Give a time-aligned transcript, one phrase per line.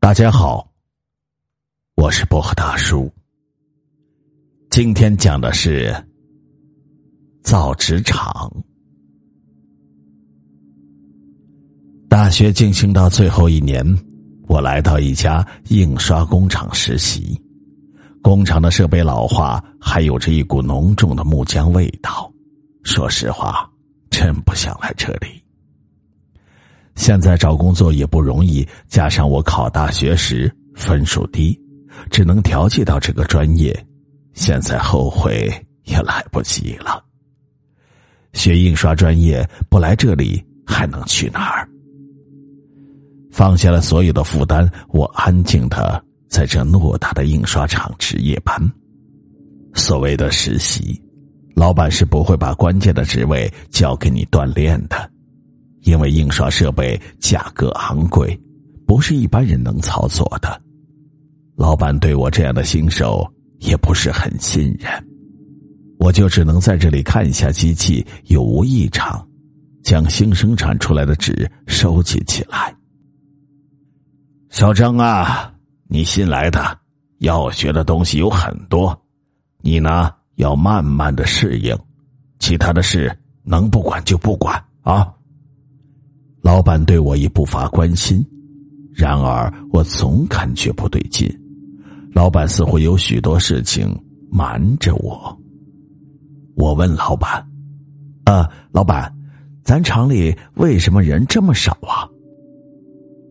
[0.00, 0.66] 大家好，
[1.94, 3.12] 我是薄荷大叔。
[4.70, 5.94] 今天讲的是
[7.42, 8.50] 造纸厂。
[12.08, 13.84] 大学进行到最后一年，
[14.48, 17.38] 我来到一家印刷工厂实习。
[18.22, 22.32] 工厂的设备老化，还有着一股浓重的木浆味道。
[22.84, 23.70] 说实话，
[24.08, 25.44] 真不想来这里。
[27.00, 31.58] 现在找工作也不容易，加上我考大学时分数低，
[32.10, 33.74] 只能调剂到这个专业。
[34.34, 35.50] 现在后悔
[35.84, 37.02] 也来不及了。
[38.34, 41.66] 学印刷专业不来这里还能去哪儿？
[43.32, 48.54] 放下了所有的负担，我安静的在这偌大的印刷厂值夜班。
[49.72, 51.02] 所谓的实习，
[51.56, 55.09] 老板是不会把关键的职位交给你锻炼的。
[55.82, 58.38] 因为印刷设备价格昂贵，
[58.86, 60.60] 不是一般人能操作的。
[61.56, 63.26] 老板对我这样的新手
[63.58, 64.90] 也不是很信任，
[65.98, 69.26] 我就只能在这里看一下机器有无异常，
[69.82, 72.74] 将新生产出来的纸收集起来。
[74.48, 75.52] 小张啊，
[75.86, 76.78] 你新来的，
[77.18, 78.98] 要学的东西有很多，
[79.60, 81.78] 你呢要慢慢的适应，
[82.38, 85.12] 其他的事能不管就不管啊。
[86.42, 88.24] 老板对我也不乏关心，
[88.94, 91.30] 然而我总感觉不对劲。
[92.12, 93.94] 老板似乎有许多事情
[94.30, 95.36] 瞒着我。
[96.56, 97.46] 我问老板
[98.24, 99.14] ：“啊，老板，
[99.62, 102.08] 咱厂里为什么人这么少啊？”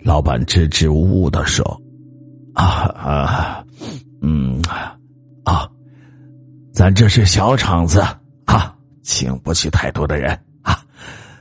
[0.03, 1.63] 老板支支吾吾的说
[2.53, 2.63] ：“啊
[2.95, 3.65] 啊，
[4.21, 4.61] 嗯，
[5.43, 5.69] 啊，
[6.71, 7.99] 咱这是小厂子
[8.45, 10.39] 啊，请不起太多的人。”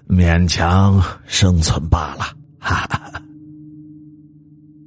[0.09, 2.25] 勉强生存罢了，
[2.59, 3.23] 哈哈。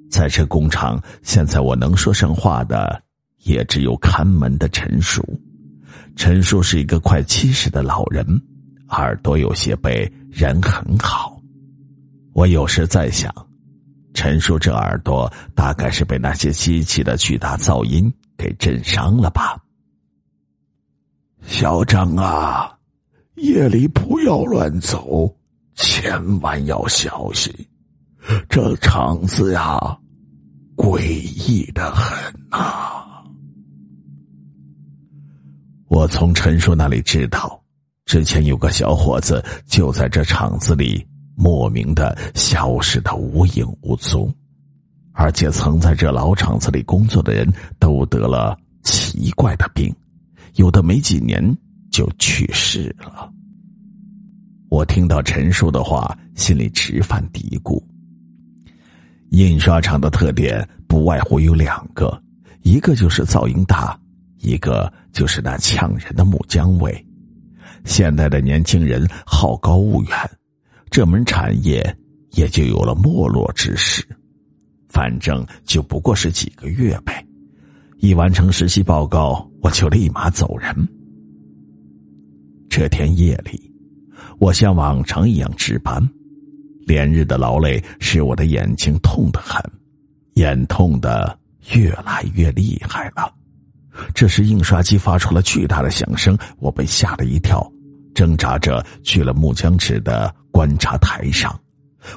[0.10, 3.02] 在这工厂，现在我能说上话的
[3.44, 5.24] 也只有看门的陈叔。
[6.16, 8.26] 陈叔是一个快七十的老人，
[8.90, 11.40] 耳朵有些背，人很好。
[12.34, 13.32] 我有时在想，
[14.14, 19.58] 陈叔这耳朵大概是被那些机器的巨大噪音给震伤了吧。
[21.44, 22.76] 小张啊。
[23.42, 25.36] 夜里不要乱走，
[25.74, 27.52] 千万要小心。
[28.48, 29.98] 这厂子呀，
[30.76, 31.02] 诡
[31.50, 33.04] 异的很呐。
[35.88, 37.60] 我从陈叔那里知道，
[38.06, 41.04] 之前有个小伙子就在这厂子里
[41.36, 44.32] 莫名的消失的无影无踪，
[45.14, 49.92] 而且曾在这老厂子里工作的人都得了奇怪的病，
[50.58, 51.44] 有的没几年。
[51.92, 53.32] 就去世了。
[54.70, 57.84] 我听到陈叔的话，心里直犯嘀咕。
[59.32, 62.22] 印刷厂的特点不外乎有两个，
[62.64, 64.00] 一个就是噪音大，
[64.40, 67.06] 一个就是那呛人的木浆味。
[67.84, 70.18] 现在的年轻人好高骛远，
[70.90, 71.96] 这门产业
[72.32, 74.06] 也就有了没落之势。
[74.90, 77.26] 反正就不过是几个月呗。
[78.00, 80.76] 一完成实习报告，我就立马走人。
[82.72, 83.70] 这天夜里，
[84.40, 86.02] 我像往常一样值班，
[86.88, 89.62] 连日的劳累使我的眼睛痛得很，
[90.36, 91.38] 眼痛的
[91.74, 93.30] 越来越厉害了。
[94.16, 97.62] 这时，印刷机发出了巨大的响声，我被吓了一跳，
[98.16, 101.54] 挣扎着去了木浆纸的观察台上。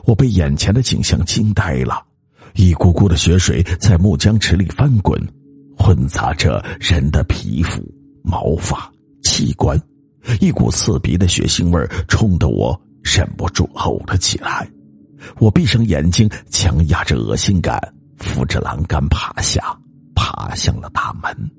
[0.04, 2.00] 我被眼前的景象惊呆了，
[2.54, 5.20] 一股股的血水在木浆池里翻滚，
[5.76, 7.84] 混杂着人的皮肤、
[8.22, 8.88] 毛发、
[9.25, 9.76] 器官。
[10.41, 14.69] 一股刺鼻的血腥味冲得我忍不住呕了起来。
[15.39, 17.81] 我闭上眼睛，强压着恶心感，
[18.19, 19.77] 扶着栏杆爬下，
[20.15, 21.51] 爬向了大门。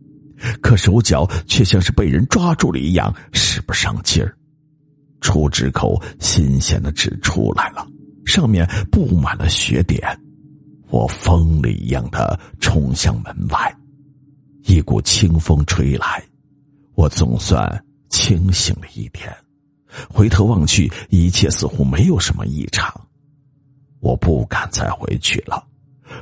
[0.61, 4.35] 可手脚却像是被人抓住了一样，使不上劲儿。
[5.21, 7.87] 出纸口，新鲜的纸出来了，
[8.25, 10.01] 上面布满了血点。
[10.89, 13.75] 我疯了一样的冲向门外，
[14.65, 16.23] 一股清风吹来，
[16.93, 17.83] 我总算。
[18.15, 19.29] 清醒了一点，
[20.09, 22.89] 回头望去，一切似乎没有什么异常。
[23.99, 25.61] 我不敢再回去了，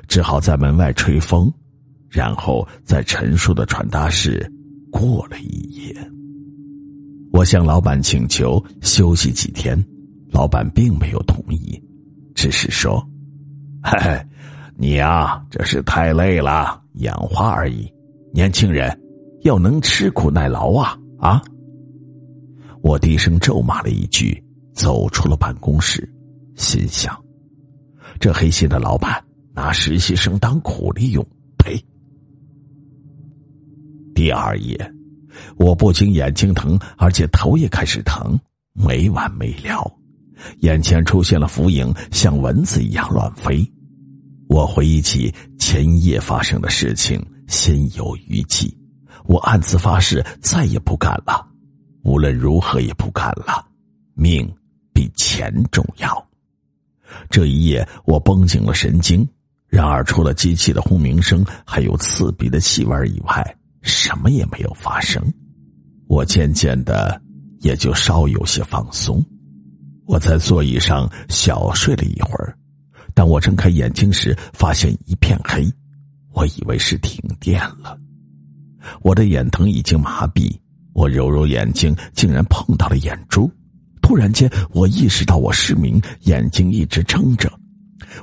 [0.07, 1.53] 只好在门外吹风，
[2.09, 4.51] 然后在陈述的传达室
[4.91, 5.95] 过了一夜。
[7.31, 9.79] 我向老板请求休息几天，
[10.31, 11.79] 老板并没有同意，
[12.33, 13.07] 只是说
[13.85, 14.25] ：“嘿嘿，
[14.75, 17.87] 你呀，这是太累了，养花而已。
[18.33, 18.99] 年轻人
[19.43, 21.39] 要能吃苦耐劳啊啊！”
[22.83, 24.43] 我低声咒骂了一句，
[24.73, 26.07] 走出了办公室，
[26.55, 27.17] 心想：
[28.19, 29.23] 这黑心的老板
[29.55, 31.25] 拿实习生当苦力用，
[31.57, 31.81] 呸！
[34.13, 34.77] 第二夜，
[35.55, 38.37] 我不仅眼睛疼，而且头也开始疼，
[38.73, 39.89] 没完没了。
[40.59, 43.65] 眼前出现了浮影，像蚊子一样乱飞。
[44.49, 48.77] 我回忆起前夜发生的事情，心有余悸。
[49.23, 51.47] 我暗自发誓，再也不敢了，
[52.03, 53.65] 无论如何也不干了。
[54.13, 54.47] 命
[54.93, 56.27] 比钱重要。
[57.29, 59.27] 这一夜，我绷紧了神经。
[59.67, 65.19] 然而，除了机器的轰鸣声，还有刺鼻的气味以外，什么也没有发生。
[66.07, 67.19] 我渐渐的
[67.61, 69.23] 也就稍有些放松。
[70.05, 72.55] 我在座椅上小睡了一会儿，
[73.15, 75.67] 当我睁开眼睛时，发现一片黑，
[76.33, 77.97] 我以为是停电了。
[79.01, 80.55] 我的眼疼已经麻痹，
[80.93, 83.51] 我揉揉眼睛，竟然碰到了眼珠。
[84.01, 87.51] 突然间，我意识到我失明，眼睛一直睁着，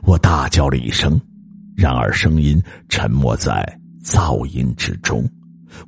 [0.03, 1.21] 我大叫了一声。
[1.77, 3.67] 然而，声音沉没在
[4.05, 5.27] 噪音之中，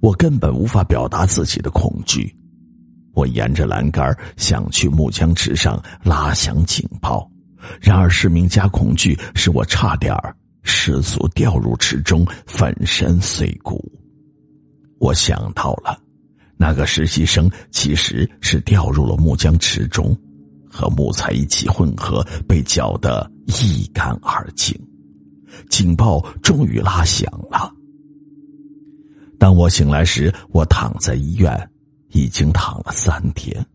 [0.01, 2.35] 我根本无法表达自己的恐惧。
[3.15, 7.31] 我沿着栏杆想去木浆池上拉响警报，
[7.79, 10.17] 然而失明加恐惧使我差点
[10.63, 13.85] 失足掉入池中，粉身碎骨。
[14.99, 16.01] 我想到了，
[16.63, 20.17] 那个实习生其实是掉入了木浆池中，
[20.71, 24.73] 和木材一起混合，被搅得一干二净。
[25.69, 27.69] 警报终于拉响了。
[29.41, 31.69] 当我醒来时，我躺在医院，
[32.11, 33.67] 已经躺了三天，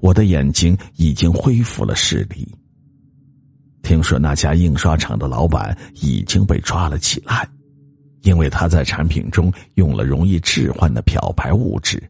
[0.00, 2.52] 我的眼睛已经恢复了视力。
[3.84, 7.48] 听说那家印刷厂的老板已经被抓了起来，
[8.22, 12.02] 因为他在产品中用了容易致幻的漂白物质，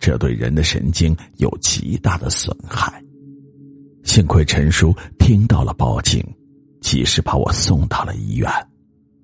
[0.00, 3.00] 这对人的神经有极大的损害。
[4.02, 6.20] 幸亏陈叔听到了报警。
[6.80, 8.50] 及时把我送到了医院，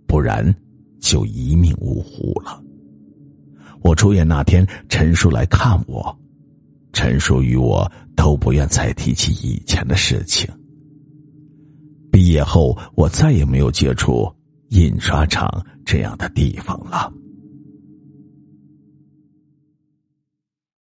[0.07, 0.55] 不然
[1.01, 2.63] 就一命呜呼了。
[3.81, 6.15] 我出院那天，陈叔来看我，
[6.93, 10.47] 陈叔与我都不愿再提起以前的事情。
[12.13, 14.31] 毕业后，我再也没有接触
[14.69, 15.49] 印刷厂
[15.83, 17.11] 这样的地方了。